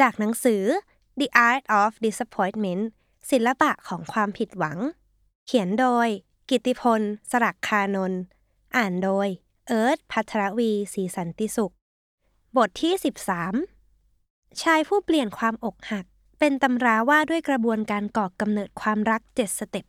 [0.00, 0.62] จากหนังสือ
[1.20, 2.82] The Art of Disappointment
[3.30, 4.78] ศิลปะของความผิดหวัง
[5.46, 6.08] เขียนโดย
[6.48, 8.20] กิติพล สรักคานนท์
[8.76, 9.28] อ่านโดย
[9.68, 11.74] เอิร์ธพัทรวีศรีสันติสุข
[12.56, 12.94] บทที่
[13.78, 16.04] 13 ชายผู้เปลี่ยนความอกหัก
[16.38, 19.84] เป็นตำราว่าด้วยกระบวนการก่อกำเนิดความรักเจ็ดสเต็ป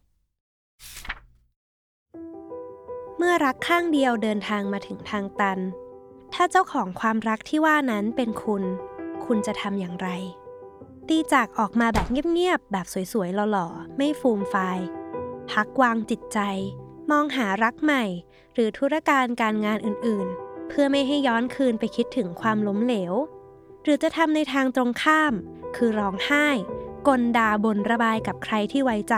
[3.17, 5.59] เมื่อรักข้างเดียวเดินทางมาถึงทางตัน
[6.33, 8.63] ถ้าเจ้าของความรักที่ว่านั้นเป็นคุณ
[9.29, 10.09] คุณจะทำอย่างไร
[11.07, 14.79] ตีจากออกมาแบบเงียบๆ แบบสวยๆ หล่อๆ ไม่ฟูมไฟาย
[15.51, 16.39] พักวางจิตใจ
[17.11, 18.03] มองหารักใหม่
[18.53, 23.13] หรือธุรการการงานอื่นๆ เพื่อไม่ให้ย้อนคืนไปคิดถึงความล้มเหลว
[23.83, 25.33] หรือจะทำในทางตรงข้าม
[25.75, 26.47] คือร้องไห้
[27.07, 29.15] กลดาบนระบายกับใครที่ไว้ใจ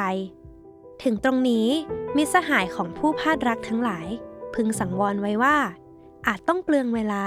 [1.03, 1.67] ถึงตรงนี้
[2.15, 4.07] มิตรสหายของผู้พลาดรักทั้งหลาย
[4.55, 5.57] พึงสังวรไว้ว่า
[6.27, 7.23] อาจต้องเปลืองเวลา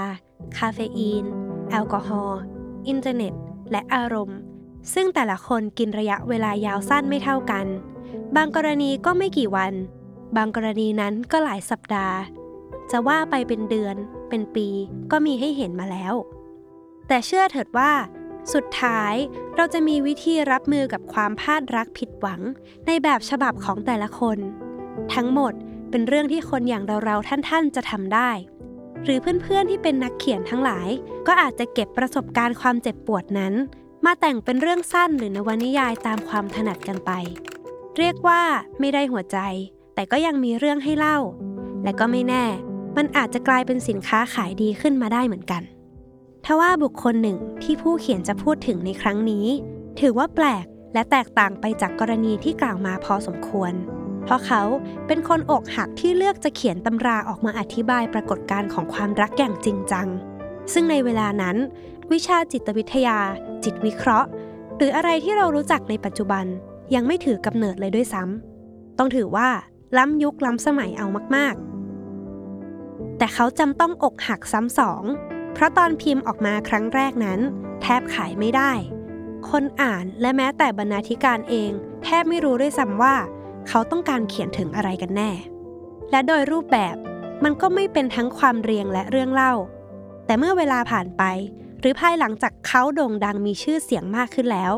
[0.57, 1.25] คาเฟอีน
[1.69, 2.41] แอลกอฮอล์
[2.89, 3.33] อินเทอร์เน็ต
[3.71, 4.39] และอารมณ์
[4.93, 7.65] ซึ่งแต่ละคนกินระยะเวลายาวสั้นไม่เท่ากัน
[8.35, 9.73] บางกรณีก็ไม่กี่วัน
[10.35, 12.17] บางกรณีนั้นก็หลายสัปดาห์
[12.91, 13.95] จะว่าไปเป็นเดือน
[14.29, 14.67] เป็นปี
[15.11, 16.13] ก็มีให้เห็นมาแล้ว
[17.07, 17.91] แต่เชื่อเถิดว่า
[18.53, 19.13] สุดท้าย
[19.55, 22.41] เราจะมีวิธีรับมือกับความพลาดรักผิดหวัง
[22.87, 24.37] ในแบบฉบับของแต่ละคน
[25.13, 25.53] ทั้งหมด
[25.89, 28.29] เป็นเรื่องที่คนอย่างเราๆท่านๆจะทำได้
[29.05, 30.89] หรือเพื่อนๆที่เป็นนักเขียนทั้งหลาย
[31.27, 33.53] ก็อาจจะเก็บประสบการณ์ความเจ็บปวดนั้น
[34.05, 37.11] มาแต่งเป็นเรื่องสั้นหรือนวนิยายตามความถนัดกันไป
[37.97, 38.41] เรียกว่า
[38.79, 39.37] ไม่ได้หัวใจ
[39.95, 41.17] แต่ก็ยังมีเรื่องให้เล่า
[41.83, 42.45] และก็ไม่แน่
[42.97, 45.63] มันอาจจะกลายเป็นสินค้าขายดีขึ้นมาได้เหมือนกัน
[46.45, 49.45] ทว่าบุคคลหนึ่งที่ผู้เขียนจะพูดถึงในครั้งนี้
[49.99, 53.73] ถือว่าแปลกและแตกต่างไปจากกรณีที่กล่าวมาพอสมควร
[54.25, 54.63] เพราะเขา
[55.07, 60.07] เป็นคนอกหักที่เลือกจะเขียนตำราออกมาอธิบายปรากฏการณ์ของความรักอย่างจริงจัง
[60.73, 61.57] ซึ่งในเวลานั้น
[62.11, 63.17] วิชาจิตวิทยา
[63.63, 64.27] จิตวิเคราะห์
[64.77, 66.45] หรืออะไรที่เรารู้จักในปัจจุบัน
[66.95, 69.49] ยังไม่ถือกำเนิดเลยด้วยซ้ำต้องถือว่า
[69.97, 75.03] ล้ำยุคล้ำสมัยเอามากๆ แต่เขาจำต้องอกหักซ้ำสอง
[75.53, 77.39] เพราะตอนพิมพ์ออกมาครั้งแรกนั้น
[77.81, 78.71] แทบขายไม่ได้
[79.49, 81.71] คนอ่านและแม้แต่บรรณาธิการเอง
[82.03, 83.15] แทบไม่รู้ด้วยซ้ำว่า
[83.67, 85.31] เขาต้องการเขียนถึงอะไรกันแน่
[86.11, 86.95] และโดยรูปแบบ
[87.43, 89.53] มันก็ไม่เป็นทั้งความเรียงและเรื่องเล่า
[90.25, 91.23] แต่เมื่อเวลาผ่านไป
[91.79, 94.73] หรือภายหลังจากเขาโด่งดังมีชื่อเสียงมากขึ้นแล้ว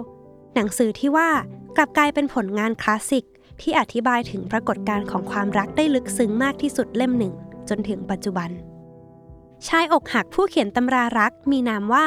[0.56, 1.30] หนังสือที่ว่า
[1.78, 3.26] กลับกลายเป็นผลงานคลาสสิก
[3.62, 7.34] ที่อธิบายถึงปรากฏการณ์ของความรักได้ลึกซึ้งมากที่สุดเล่มหนึ่ง
[7.70, 8.50] จนถึงปัจจุบัน
[9.68, 12.06] ชายอกหักผู้เขียนตำรารักมีนามว่า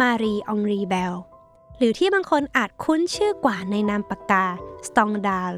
[0.00, 1.14] มารีองรีเบล
[1.78, 4.46] หรือที่บางคนอาจคุ้นชื่อกว่าในนามปากกา
[4.86, 5.52] สตองดาล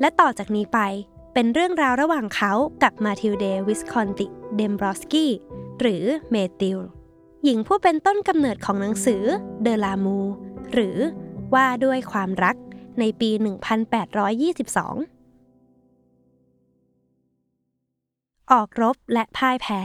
[0.00, 0.78] และต่อจากนี้ไป
[1.34, 2.52] เป็นเรื่องราวระหว่างเขา
[2.82, 5.32] กับมาทิลเดวิสคอนติเดมบรอสกี้
[5.80, 6.78] หรือเมติล
[7.44, 9.22] หญิงผู้เป็นต้นกำเนิดของหนังสือ
[9.62, 10.18] De l'amour
[10.72, 10.96] หรือ
[11.54, 12.56] ว่าด้วยความรัก
[12.98, 13.40] ในปี 1822
[18.52, 19.80] ออกรบและพ่ายแพ้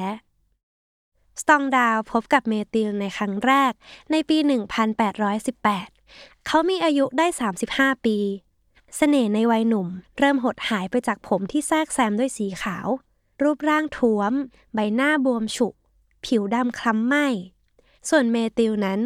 [1.42, 3.74] สตองดาวพบกับเมติลในครั้งแรก
[4.12, 4.38] ในปี
[5.22, 7.28] 1818 เขามีอายุได้
[7.66, 8.18] 35 ปี
[8.98, 9.88] เสน่ห์ในวัยหนุ่ม
[10.18, 12.88] เริ่มหดหายไปจากผมที่แทรกแซมด้วยสีขาว
[13.42, 14.34] รูปร่างท้วม
[14.74, 15.68] ใบหน้าบวมฉุ
[16.26, 17.16] ผิวดำคล้ำไหม
[18.10, 19.00] ส่วนเมติลนั้น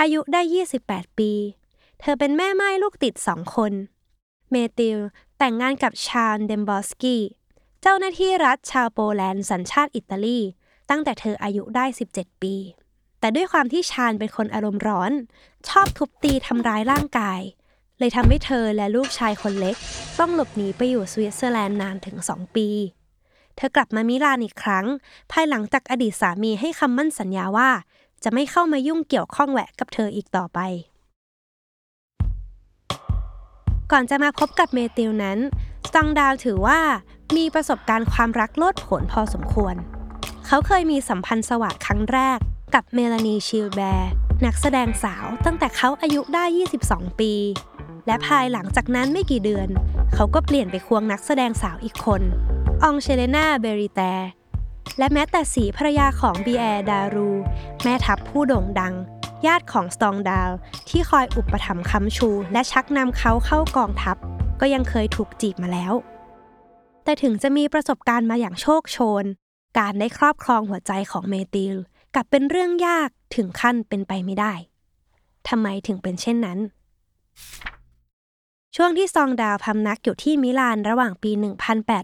[0.00, 0.40] อายุได้
[0.80, 1.32] 28 ปี
[2.00, 3.72] เธอเป็นแม่ม่ายลูกติดสองคน
[4.50, 4.98] เมติล
[5.38, 7.22] แต่งงานกับชาลเดมบอสกี้
[7.82, 10.38] เจ้าหน้าที่รัฐชาวโปแลนด์สัญชาติอิตาลี
[10.90, 11.84] ตั้งแต่เธออายุได้
[12.14, 12.54] 17 ปี
[13.20, 15.12] แต่ด้วยความที่ชาลเป็นคนอารมณ์ร้อน
[15.68, 17.40] ชอบทุบตีทำร้ายร่างกาย
[18.02, 19.76] เลยทำให้เธอและลูกชายคนเล็ก
[20.18, 22.68] ต้องหลบหนีไปอยู่สวิตเซอร์แลนด์นานถึง 2 ปี
[23.56, 24.86] เธอกลับมามิลานอีกครั้ง
[25.32, 27.70] ภายหลังจากอดีตสามีให้คำมั่นสัญญาว่า
[28.24, 30.58] จะไม่เข้ามายุ่งเกี่ยวข้องแวะกับเธออีกต่อไป
[33.92, 35.38] ก่อนจะมาพบกับเมติลนั้น
[35.88, 36.80] สตองดาลถือว่า
[37.36, 39.74] มีประสบการณ์ความรักโลดโผนพอสมควร
[40.46, 42.38] เขาเคยมีสัมพันธ์สวัสด์ครั้งแรก
[42.74, 44.12] กับเมลานีชิลแบร์
[44.44, 46.44] นักแสดงสาวตั้งแต่เขาอายุได้
[46.82, 47.32] 22 ปี
[48.06, 49.68] และภายหลังจากนั้นไม่กี่เดือน
[50.14, 52.22] เขาก็เปลี่ยนไปควงนักแสดงสาวอีกคน
[52.82, 54.00] องเชเลนาเบริแต
[54.98, 57.30] และแม้แต่ศรีภรรยาของปิแอร์ดารู
[57.82, 58.94] แม่ทัพผู้โด่งดัง
[59.46, 60.50] ญาติของสตองดาว
[60.88, 64.16] ที่คอยอุปถัมภ์ค้ำชู และชักนำเขาเข้ากองทัพ
[64.60, 65.92] ก็ยังเคยถูกจีบมาแล้ว
[67.04, 69.24] แต่ถึงจะมีประสบการณ์มาอย่างโชกโชน
[69.78, 71.74] การได้ครอบครองหัวใจของเมติล
[72.14, 74.52] กลับเป็นเรื่องยากถึงขั้นเป็นไปไม่ได้
[75.48, 76.58] ทำไมถึงเป็นเช่นนั้น
[78.76, 81.30] ช่วงที่ซองดาวพำนักอยู่ที่มิลานระหว่างปี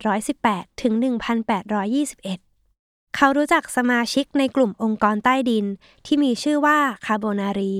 [0.05, 0.93] 1818 ถึง
[1.45, 5.67] 1821 เขารู้จักสมาชิกในกลุ่มองค์กรใต้ดิน
[6.07, 7.75] ที่มีชื่อว่าคาโบนารี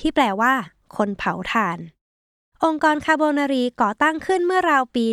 [0.00, 0.52] ที่แปลว่า
[0.96, 1.78] คนเผาถ่าน
[2.64, 5.04] องค์กรคาโบนารีก่อตั้งขึ้นเมื่อราวปี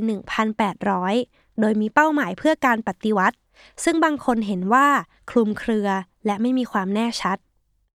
[0.76, 3.38] 1800 โดยมีเป้าหมายเพื่อการปฏิวัติ
[3.84, 4.88] ซึ่งบางคนเห็นว่า
[5.30, 5.90] คลุมเครือ
[6.26, 7.38] และไม่มีความแน่ชัด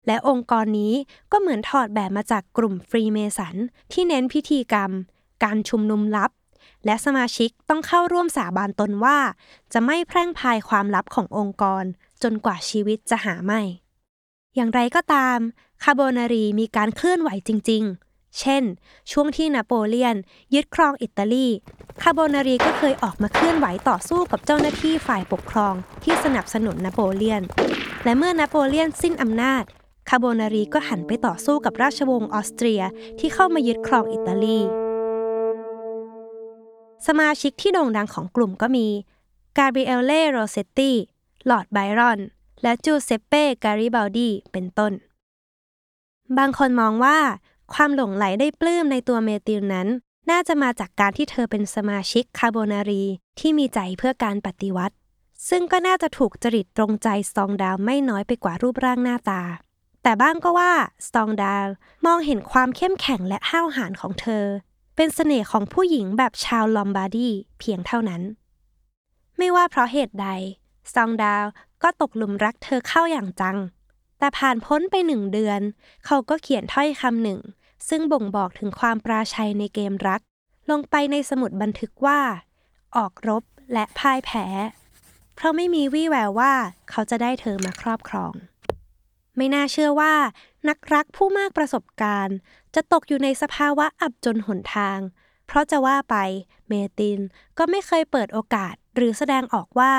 [0.07, 0.95] และองค์กรนี้
[1.33, 3.57] ก็เหมือนถอดแบบมาจากกลุ่มฟรีเมสัน
[3.93, 4.93] ที่เน้นพิธีกรรม
[5.45, 6.31] การชุมนุมลับ
[6.85, 9.19] และสมาชิกต้องเข้าร่วมสาบานตนว่า
[9.73, 11.85] จะไม่แพร่งพายความลับขององค์กร
[12.23, 13.61] จนกว่าชีวิตจะหาไม่
[14.55, 15.39] อย่างไรก็ตาม
[15.85, 18.63] คาโบนารีมีการเคลื่อนไหวจริง ๆ เช่น
[19.11, 20.17] ช่วงที่นโปเลียน
[20.55, 21.49] ยึดครองอิตาลี
[22.03, 25.75] คาโบนารีก็เคยออกมาเคลื่อนไหวต่อสู้กับเจ้าหน้าที่ฝ่ายปกครอง
[26.05, 27.43] ที่สนับสนุนนโปเลียน
[28.05, 29.65] และเมื่อนโปเลียนสิ้นอำนาจ
[30.09, 32.83] คาโบนารีก็หันไปต่อสู้กับราชวงศ์ออสเตรีย
[33.19, 34.59] ที่เข้ามายึดครองอิตาลี
[37.07, 38.87] สมาชิกที่โด่งดังของกลุ่มก็มี
[39.59, 40.91] กาเบรียเล่โรเซตตี
[41.49, 42.21] ลอร์ดไบรอน
[42.63, 44.93] และจูเซปเป้การิบาลดีเป็นต้น
[46.39, 47.19] บางคนมองว่า
[47.73, 49.89] ความหลงใหลได้ปลื้มในตัวเมติลนั้น
[50.31, 53.05] น่าจะมาจากการที่เธอเป็นสมาชิกคาโบนารี
[53.39, 54.95] ที่มีใจเพื่อการปฏิวัติ
[55.49, 59.43] ซึ่งก็น่าจะถูกจริตตรงใจสตองดาวไม่น้อยไปกว่ารูปร่างหน้าตา
[60.03, 60.73] แต่บ้างก็ว่า
[61.07, 61.67] สตองดาว
[62.07, 64.45] มองเห็นความเข้มแข็งและห้าวหาญของเธอ
[64.97, 67.29] เป็นเสน่ห์ของผู้หญิงแบบชาวลอมบาร์ดี
[67.59, 68.23] เพียงเท่านั้น
[69.39, 70.29] ไม่ว่าเพราะเหตุใด
[70.95, 71.45] สตองดาว
[71.83, 73.59] ก็ตกหลุมรักเธอเข้าอย่างจัง
[74.19, 75.61] แต่ผ่านพ้นไปหนึ่งเดือน
[76.07, 77.41] เขาก็เขียนถ้อยคำหนึ่ง
[77.89, 80.21] ซึ่งบ่งบอกถึงความปราชัยในเกมรัก
[80.71, 82.21] ลงไปในสมุดบันทึกว่า
[82.97, 83.43] ออกรบ
[83.73, 84.47] และพ่ายแพ้
[85.35, 86.53] เพราะไม่มีวี่แววว่า
[86.91, 88.33] เขาจะได้เธอมาครอบครอง
[89.37, 90.15] ไม่น่าเชื่อว่า
[90.69, 92.37] นักรักผู้มากประสบการณ์
[92.75, 94.99] จะตกอยู่ในสภาวะอับจนหนทาง
[95.47, 96.17] เพราะจะว่าไป
[96.69, 97.21] เมติน
[97.59, 99.93] ก็ไม่เคยเปิดโอกาสหรือแสดงออกว่า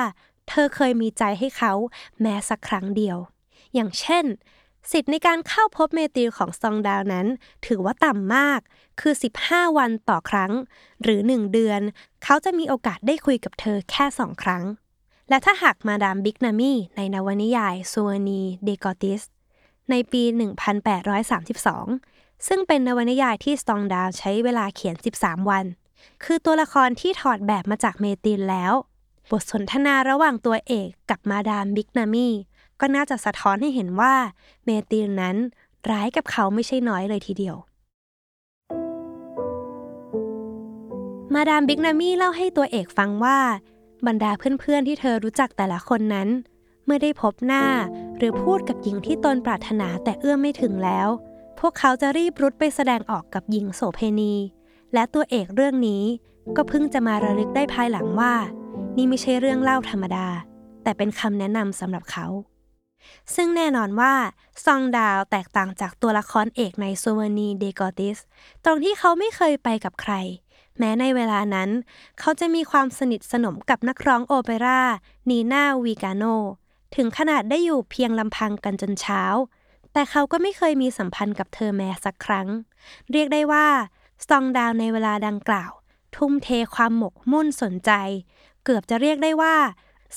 [0.48, 1.72] เธอเคยมีใจให้เขา
[2.20, 3.16] แม้สักครั้งเดียว
[3.74, 4.24] อย่างเช่น
[4.92, 7.26] สิทธิ์ในการเข้าพบเมติลของซองดาวนั้น
[7.66, 8.60] ถือว่าต่ำมาก
[9.00, 9.14] คือ
[9.46, 10.52] 15 วันต่อครั้ง
[11.02, 11.80] หรือ 1 เดือน
[12.24, 14.62] เขาจะมีโอกาสได้คุยกับเธอแค่สองครั้ง
[15.28, 19.22] และถ้าหากมาดามบิกนามีในนวนิยายซูวานีเดกอติส
[19.90, 20.22] ในปี
[21.10, 25.64] 1832 ซึ่งเป็นนวนิยายที่สตองดาวใช้เวลาเขียน 13 วัน
[26.24, 28.72] คือตัวละครที่ถอดแบบมาจากเมตินแล้ว
[29.30, 32.28] บทสนทนาระหว่างตัวเอกกับมาดามบิกนามี
[32.80, 34.14] ก็น่าจะสะท้อนให้เห็นว่า
[34.64, 35.36] เมตินนั้น
[35.90, 37.56] ร้ายกับเขาไม่ใช่น้อยเลยทีเดียว
[41.34, 43.38] มาดามบิกนามีเล่าให้ตัวเอกฟังว่า
[44.06, 46.28] บรรดาเพื่อนๆที่เธอรู้จักแต่ละคนนั้น
[46.84, 47.64] เมื่อได้พบหน้า
[48.16, 51.08] หรือพูดกับหญิงที่ตนปรารถนาแต่เอื้อมไม่ถึงแล้ว
[51.58, 54.34] พวกเขาจะรีบรุดไปแสดงออกกับหญิงโสเพณี
[54.94, 56.04] และตัวเอกเรื่องนี้
[56.56, 58.34] ก็เพิ่งจะมาระลึกได้ภายหลังว่า
[58.96, 60.28] นี่ไม่ใช่เรื่องเล่าธรรมดา
[60.82, 62.26] แต่เป็นคำแนะนำสำหรับเขา
[63.34, 64.14] ซึ่งแน่นอนว่า
[64.64, 68.18] ซองดาวแตกต่างจากตัวละครเอกในโซวนีเดกอติส
[68.64, 70.12] ตรงที่เขาไม่เคยไปกับใคร
[70.78, 71.70] แม้ในเวลานั้น
[72.20, 74.82] เขาจะมีความสนิทสนมกับนักร้องโอเปร่า
[75.30, 76.24] นีน่าวีกาโน
[76.96, 79.22] ถึงขนาดได้อยู่เพียงลำพังกันจนเช้า
[79.92, 82.48] แต่เขาก็ไม่เคยมีสัมพันธ์กับเธอแม้สักครั้ง
[83.12, 83.66] เรียกได้ว่า
[84.28, 85.70] ซองดาวในเวลาดังกล่าว
[86.16, 87.90] ทุ่มเทความหมกมุ่นสนใจ
[88.64, 89.56] เกือบจะเรียกได้ว่า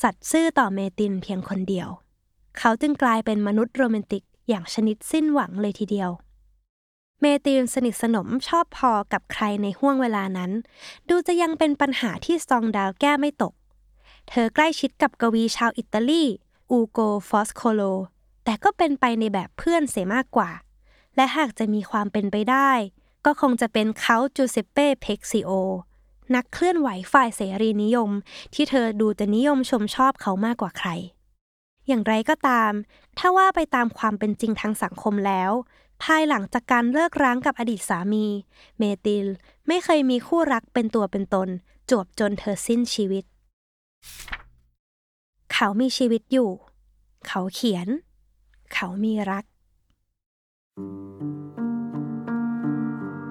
[0.02, 1.90] สัตว์ซื่อต่อเมตินเพียงคนเดียว
[2.60, 6.10] เขาจึงกลายเป็นมนุษย์โรแมนติกอย่างชนิดสิ้นหวังเลยทีเดียว
[7.22, 10.52] เมตินสนิทสนมชอบพอกับใครในห่วงเวลานั้น
[11.10, 13.54] ดูจะยังเป็นปัญหาที่ซองดาวแก้ไม่ตก
[14.30, 16.24] เธอใกล้ชิดกับกวีชาวอิตาลี
[16.72, 17.82] อูโก ฟอสโคโล
[18.44, 20.52] แต่ก็เป็นไปในแบบเพื่อนเสียมากกว่า
[21.16, 22.72] และหากจะมีความเป็นไปได้
[23.26, 25.50] ก็คงจะเป็นเขาจูเซปเป้เพ็กซิโอ
[26.36, 28.12] นักเคลื่อนไหวฝ่ายเสรีนิยม
[28.54, 30.90] ที่เธอดูจะนิยมชมชอบเขามากกว่าใคร
[31.88, 32.72] อย่างไรก็ตาม
[33.18, 35.52] ถ้าว่าไปตามความเป็นจริงทางสังคมแล้ว
[36.04, 38.26] ภายหลังจากการเลิกร้างกับอดีตสามี
[38.78, 39.26] เมติล
[39.68, 41.50] ไม่เคยมีคู่รักเป็นตัวเป็นตน
[41.90, 43.24] จวบจนเธอสิ้นชีวิต
[45.54, 46.50] เขามีชีวิตอยู่
[47.28, 47.88] เขาเขียน
[48.74, 49.44] เขามีรัก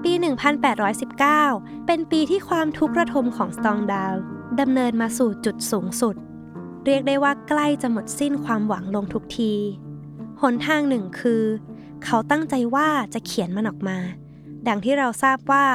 [0.03, 0.13] ปี
[0.99, 4.15] 1819 เป็นปีที่ความทุกข์ระทมของสตองดาว
[4.61, 6.17] ดำเนินมาสู่จุดสูงสุด
[6.85, 9.53] เรียกได้ว่าใกล้จะหมดสิ้นความหวังลงทุกที
[10.43, 11.43] หนทางหนึ่งคือ
[12.05, 13.99] เขาตั้งใจว่าจะเขียนมันออกมา
[14.69, 15.67] ดังที่เราทราบว่า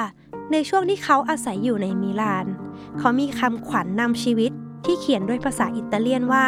[0.52, 2.46] ในช่วงที่เขาอาศัยอยู่ในมิลาน
[3.00, 4.52] เขามีคำขวัญนนำชีวิต
[4.86, 6.48] ที่เขียนด้วยภาษาอิตาเลียนว่า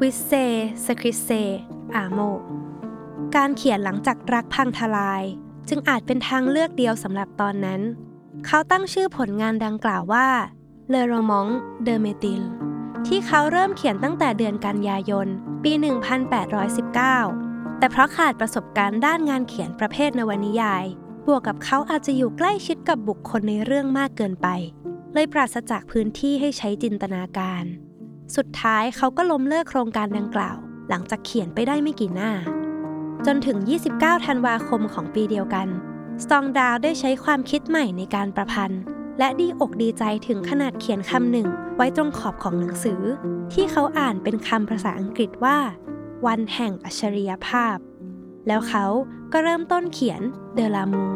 [0.00, 0.32] วิเซ
[0.84, 1.28] สคริเซ
[1.94, 2.18] อาโม
[3.36, 5.22] การเขียนหลังจากรักพังทลาย
[5.68, 7.80] จึงอาจเป็นทางเลือกเดียวสำหรับตอนนั้น
[8.46, 10.28] เขาตั้งชื่อผลงานดังกล่าวว่า
[10.90, 11.46] เลโรมอง
[11.84, 12.42] เดเมติล
[13.06, 15.26] ที่เขาเริ่มเขียนตั้งแต่เดือนกันยายน
[15.64, 17.43] ปี 1819
[17.84, 20.84] แต่เพราะขาดประสบการณ์ด้านงานเขียนประเภทนวนิยาย
[21.26, 24.48] บวกกับเขาอาจจะอยู่ใกล้ชิดกับบุคคลในเรื่องมากเกินไป
[25.14, 27.64] เลยปราศจากพื้นที่ให้ใช้จินตนาการ
[28.36, 30.56] สุดท้ายเขาก็ล้มเลิกโครงการดังกล่าว
[30.88, 32.32] หลังจากเขียนไปได้ไม่กี่หน้า
[33.26, 33.58] จนถึง
[33.92, 35.68] 29 ธันวาคมของปีเดียวกัน
[36.22, 38.82] สตองดาวได้ใช้ความคิดใหม่ในการประพันธ์
[39.18, 43.02] และดีอกดีใจถึงขนาดเขียนคำหนึ่ง ไว้ตรงขอบของหนังสือ
[43.52, 45.58] ที่เขาอ่านเป็นคำภาษาอังกฤษว่า
[46.26, 47.76] วันแห่งอัจฉริยภาพ
[48.46, 48.84] แล้วเขา
[49.32, 50.22] ก็เริ่มต้นเขียน
[50.54, 51.06] เดลามู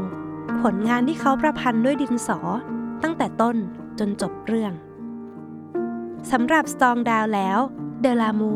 [0.63, 2.39] ผลงานที่เขาประพันธ์ด้วยดินสอ
[3.03, 3.57] ตั้งแต่ต้น
[3.99, 4.73] จนจบเรื่อง
[6.31, 7.59] สำหรับสตองดาวแล้ว
[8.03, 8.55] เดลามู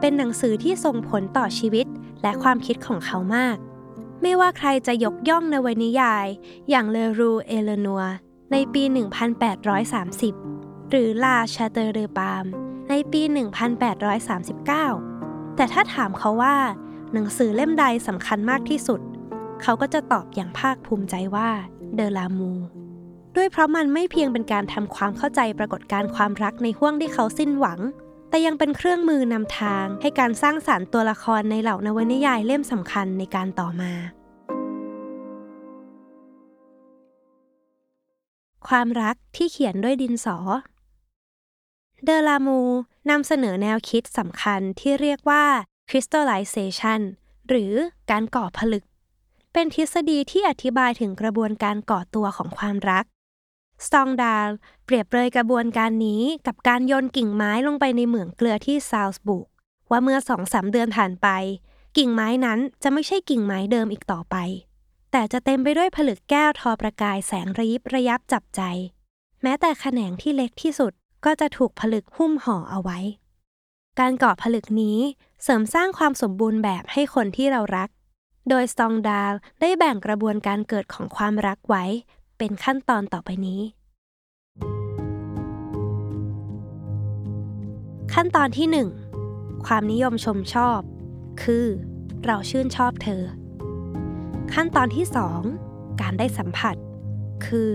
[0.00, 1.86] เป็นหนังสือที่ส่งผลต่อชีวิต
[2.22, 3.56] และความคิดของเขามาก
[4.22, 6.26] ไม่ว่าใครจะยกย่องในวนิยาย
[6.70, 8.04] อย่างเลรูเอเลนัว
[8.52, 8.82] ในปี
[10.26, 12.44] 1830 หรือลาชาเตอร์เรปาม
[12.88, 15.17] ในปี 1839
[15.60, 16.56] แต่ถ้าถามเขาว่า
[17.12, 19.00] หนังสือเล่มใดสำคัญมากที่สุด
[19.62, 21.48] เขาก็จะตอบอย่างภาคภูมิใจว่า
[21.96, 22.52] เดลามู
[23.36, 27.80] ด้วยเพราะมันไม่เพียงเป็นการทำความเข้าใจปรากฏการณ์ความรักในห่วงที่เขาสิ้นหวัง
[28.28, 33.92] แต่ยังเป็นเครื่องมือนำทางให้การสร้างสารรค์ตัวละครในเหล่านวนิยายเล่มสำคัญในการต่อมา
[38.68, 40.36] ความรักที่เขียนด้วยดินสอ
[42.04, 42.60] เดลามู
[43.10, 45.44] นำเสนอแนวคิดสำคัญที่เรียกว่า
[45.88, 47.00] crystallization
[47.48, 47.72] หรือ
[48.10, 48.84] การก่อผลึก
[49.52, 53.04] เป็นทฤษฎีที่อธิบายถึงกระบวนการก่อตัวของความรัก
[53.86, 54.48] สตองดาล
[54.84, 59.46] เปรียบเปรยกระบวนการนี้กับการโยนกิ่งไม้ลงไปในเหมืองเกลือที่ซาวส์บุก
[59.90, 61.28] ว่าเมื่อสองสามเดือนผ่านไป
[61.96, 64.36] กิ่งไม้นั้นจะไม่ใช่กิ่งไม้เดิมอีกต่อไป
[65.12, 68.60] แต่จะเต็มไปด้วยผลึกแก้วทอประกายแสงระยิบระยับจับใจ
[69.42, 70.92] แม้แต่แขนงที่เล็กที่สุด
[71.24, 72.98] ก็จะถูกผลึกหุ้มห่อเอาไว้
[74.00, 74.98] การเก่อผลึกนี้
[75.42, 77.88] เสริมสร้างความสมบูรณ์แบบให้คนที่เรารัก
[78.48, 81.84] โดยสตองดาลได้แบ่งกระบวนการเกิดของความรักไว้
[82.38, 83.60] เป็นขั้นตอนต่อไปนี้
[88.14, 88.68] ขั้นตอนที่
[89.22, 90.80] 1 ความนิยมชมชอบ
[91.42, 91.66] คือ
[92.24, 93.22] เราชื่นชอบเธอ
[94.54, 95.06] ขั้นตอนที่
[95.52, 96.76] 2 การได้สัมผัส
[97.46, 97.70] คือ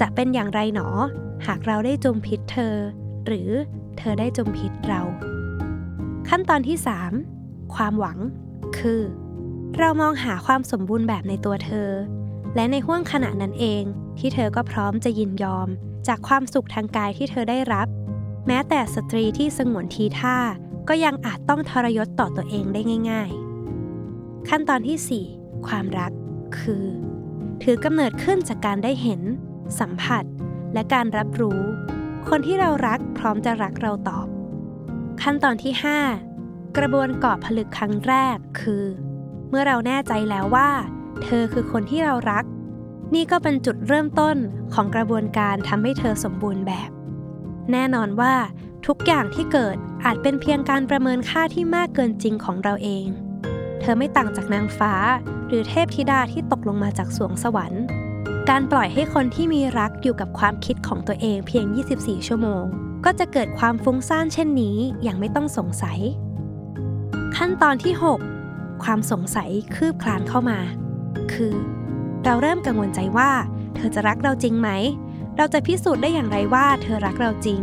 [0.00, 0.88] จะเป็นอย่างไรหนอ
[1.46, 2.74] หากเราได้จมพิษเธอ
[3.26, 3.50] หรือ
[3.98, 5.02] เธอได้จมพิษเรา
[6.28, 6.78] ขั้นตอนที่
[7.26, 8.18] 3 ความหวัง
[8.78, 9.00] คือ
[9.78, 11.90] เรามองหาความสมบูรณ์แบบในตัวเธอ
[12.54, 13.82] และในห้วงขณะนั้นเอง
[14.18, 15.68] ที่เธอก็พร้อมจะยินยอม
[16.08, 17.88] จากความสุขทางกายที่เธอได้รับ
[18.46, 20.36] แม้แต่สตรีที่สงวนทีท่า
[20.88, 22.80] ก็ยังอาจต้องทรยศต่อตัวเองได้
[23.10, 23.30] ง่าย
[23.88, 26.12] ๆ ขั้นตอนที่ 4 ความรัก
[26.58, 26.84] คือ
[27.62, 29.20] ถือกำเนิดขึ้นจากการได้เห็น
[29.80, 30.24] สัมผัส
[30.74, 31.60] และการรับรู้
[32.28, 34.26] คนที่เรารักพร้อมจะรักเราตอบ
[35.22, 35.72] ขั้นตอนที่
[36.24, 38.84] 5 กระบวนก่อผลึกครั้งแรกคือ
[39.50, 40.70] เมื่อเราแน่ใจแล้วว่า
[41.22, 42.44] เธอคือคนที่เรารัก
[43.14, 44.36] นี่ก็เป็นจุดเริ่มต้น
[44.74, 46.90] ของกระบวนการทำให้เธอสมบูรณ์แบบ
[47.72, 48.34] แน่นอนว่า
[48.86, 53.06] ทุกอย่างที่เกิดอาจเป็นเพียงการประเมินค่าที่มากเกินจริงของเราเอง
[53.80, 54.94] เธอไม่ต่างจากนางฟ้า
[55.48, 57.84] หรือเทพธิดาที่ตกลงมาจากสวงสวรรค์
[58.50, 61.64] การปล่อยให้คนที่มีรักอยู่กับความคิดของตัวเองเพียง
[61.96, 62.64] 24 ชั่วโมง
[63.04, 65.98] ก็จะเกิดความฟุ้งซ่านเช่นนี้อย่างไม่ต้องสงสัย
[67.36, 67.94] ขั้นตอนที่
[68.38, 70.58] 6 ความสงสัยคืบคลานเข้ามา
[71.32, 71.54] คือ
[72.24, 73.30] เราเริ่มกังวลใจว่า
[73.74, 74.68] เธอจะรักเราจริงไหม
[75.36, 77.60] เราจะพิสูจน์ได้อย่างไรว่าเธอรักเราจริง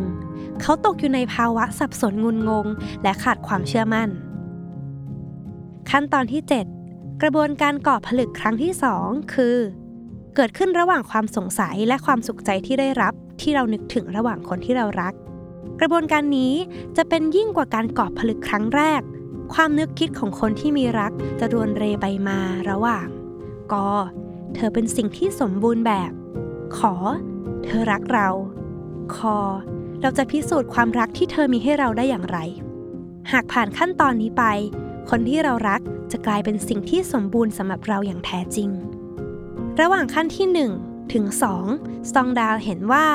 [0.62, 2.66] เขาตกอยู่ในภาวะสับสนงุนงง
[3.04, 4.10] และขาดความเชื่อมั่น
[5.90, 6.42] ขั้นตอนที่
[6.86, 9.58] 7 กระบวนการก่อผลึกครั้งที่ 2 คือ
[10.36, 15.14] เกิดขึ้นระหว่างความสงสัยและความสุขใจที่ได้รับ ที่เรานึกถึงระหว่างคนที่เรารัก
[15.80, 16.54] กระบวนการนี้
[16.98, 19.02] จะเป็นยิ่งกว่าการก่อผลึกครั้งแรก
[19.54, 23.08] ความนึกคิดของคนที่มีรักจะรวนเรไปมาระหว่าง
[23.72, 23.90] กอ
[24.56, 26.12] เธอเป็นสิ่งที่สมบูรณ์แบบ
[26.78, 26.94] ขอ
[27.66, 28.28] เธอรักเรา
[29.16, 29.38] คอ
[30.02, 32.38] เราจะพิสูจน์ความรักที่เธอมีให้เราได้อย่างไร
[33.32, 34.44] หากผ่านขั้นตอนนี้ไป
[35.10, 35.82] คนที่เรารัก
[36.12, 38.70] จะกลายเป็นสิ่งที่สมบูรณ์สำหรับเราอย่างแท้จริง
[39.80, 40.48] ระหว่างขั้นที่
[40.82, 41.26] 1 ถึง
[41.68, 43.08] 2สตองดาวเห็นว่า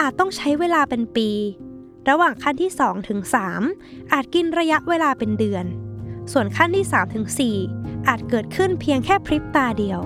[0.00, 1.30] อาจต้องใช้เวลาเป็นปี
[2.08, 3.20] ระหว่างขั้นที่ 2 ถึง
[3.66, 5.64] 3 อาจกินระยะเวลาเป็นเดือน
[6.32, 7.26] ส่วนขั้นที่ 3 ถึง
[7.66, 10.00] 4 อาจเกิดขึ้นเพียงแค่พริบตาเดียว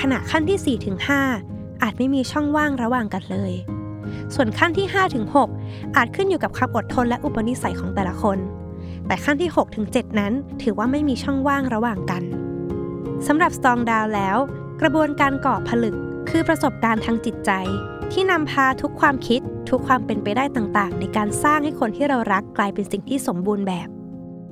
[0.00, 0.96] ขณะขั้นที่ 4 ถึง
[1.40, 3.52] 5 อาจไม่มีช่องว่างระหว่างกันเลย
[4.34, 5.26] ส่วนขั้นที่5ถึง
[5.60, 8.38] 6อาจขึ้นอยู่กับความอดทนและอุปนิสัยของแต่ละคน
[9.06, 12.22] แต่ขั้นที่6ถึง7นั้น ถือว่าไม่มีช่องว่างระหว่างกัน
[13.26, 14.38] สำหรับสตองดาวแล้ว
[14.80, 15.96] กระบวนการก่อผลึก
[16.30, 17.50] คือประสบการณ์ทางจิตใจ
[18.12, 19.40] ที่นำพาทุกความคิด
[19.70, 23.88] ทุกความเป็นไปได้ต่างๆ ในการสร้างให้คนที่เรารักกลายเป็นสิ่งที่สมบูรณ์แบบ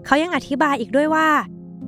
[0.06, 1.28] เขายังอธิบายอีกด้วยว่า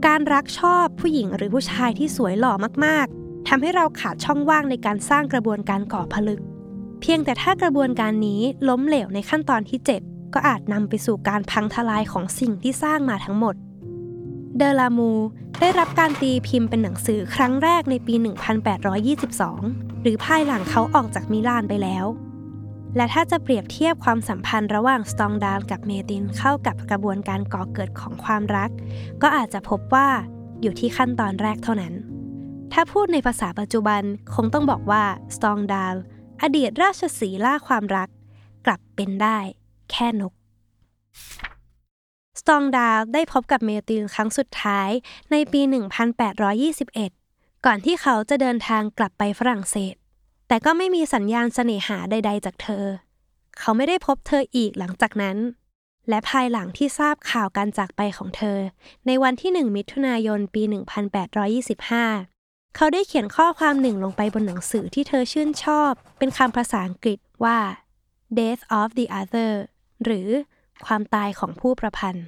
[0.07, 2.52] การรักชอบผู้หญิงหรือผู้ชายที่สวยหล่อ
[2.85, 6.40] มากๆทำให้เราขาดช่องว่างในการสร้างกระบวนการก่อผลึก
[7.00, 13.55] เพียงแต่ถ้ากระบวนการนี้ล้มเหลวในขั้นตอนที่ 7 ก็อาจนำไปสู่การพังทลายของสิ่งที่สร้างมาทั้งหมด
[14.58, 15.12] เดลามู
[15.60, 18.14] ได้รับการตีพิมพ์เป็นหนังสือครั้งแรกในปี
[19.28, 22.06] 1822 หรือภายหลังเขาออกจากมิลานไปแล้ว
[22.96, 28.70] และถ้าจะเปรียบเทียบความสัมพันธ์ระหว่างสตองดาลกับเมตินเข้ากับกระบวนการก่อเกิดของความรัก
[29.22, 30.08] ก็อาจจะพบว่า
[30.62, 31.94] อยู่ที่ขั้นตอนแรกเท่านั้น
[32.72, 34.02] ถ้าพูดในภาษาปัจจุบัน
[34.34, 35.04] คงต้องบอกว่า
[35.36, 35.94] สตองดาล
[36.42, 38.08] อดีตราชสีห์ล่าความรัก
[38.66, 39.38] กลับเป็นได้
[39.90, 40.34] แค่นก
[42.38, 44.90] สตองดาได้พบกับเมตินครั้งสุดท้าย
[45.31, 45.61] ในปี
[47.02, 49.95] 1821 ก่อนที่เขาจะเดินทางกลับไปฝรั่งเศส
[50.49, 52.85] แต่ก็ไม่มีสัญญาณเสน่หาใด ๆ จากเธอ
[53.59, 55.38] เขาไม่ได้พบเธออีกหลังจากนั้น
[56.09, 58.59] และภายหลังที่ทราบข่าวการจากไปของเธอ
[59.07, 60.62] ในวันที่ 1 มิถุนายนปี
[61.88, 67.59] 1825 เขาได้เขียนข้อความหนึ่งลงไปบนหนังสือที่เธอชื่นชอบ เป็นคำภาษาอังกฤษว่า
[68.38, 69.53] death of the other
[70.05, 70.29] หรือ
[70.84, 72.26] ความตายของผู้ประพันธ์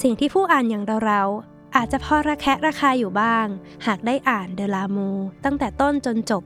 [0.00, 3.46] สิ่งที่ผู้อ่านอย่างเราๆอาจจะพอระแคะระคายอยู่บ้าง
[3.86, 5.10] หากได้อ่านเดลามู
[5.44, 6.42] ตั้งแต่ต้นจนจบ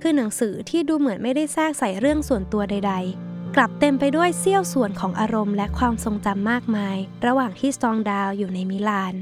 [0.00, 9.14] คือหนังสือที่ดูเหมือนไม่ได้แทรกใส่เรื่องส่วนตัวใด ๆกลับเต็มไปด้วยเสี้ยวส่วนของอารมณ์และความทรงจำมากมาย ระหว่างที่สตองดาวอยู่ในมิลาน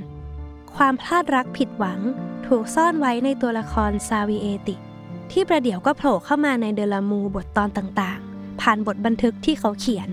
[0.76, 2.00] ความพลาดรักผิดหวัง
[2.46, 4.76] ถูกซ่อนไว้ในตัวละครซาวิเอติ
[5.32, 8.29] ที่ประเดี๋ยวก็โผล่เข้ามาในเดลามูบทตอนต่างๆ
[8.60, 10.10] ผ่านบทบันทึกที่เขาเขียน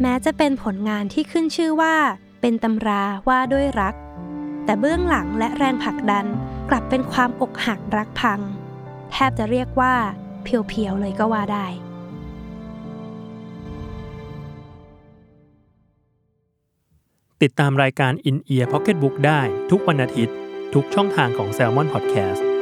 [0.00, 1.96] แม้จะเป็นผลงานที่ขึ้นชื่อว่า
[2.40, 3.94] เป็นตำราว่าด้วยรัก
[4.64, 6.26] แต่เบื้องหลังและแรงผลักดัน
[6.70, 8.40] กลับเป็นความอกหักรักพัง
[9.12, 9.94] แทบจะเรียกว่า
[10.42, 11.66] เพียวๆเลยก็ว่าได้
[17.42, 19.40] ติดตามรายการ In Ear Pocket Book ได้
[19.70, 20.36] ทุกวันอาทิตย์
[20.74, 22.55] ทุกช่องทางของ Salmon Podcast